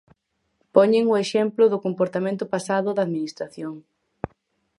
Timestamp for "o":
1.13-1.15